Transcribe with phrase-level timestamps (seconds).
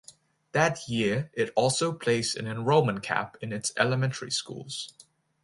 [0.53, 4.91] That year it also placed an enrollment cap in its elementary schools.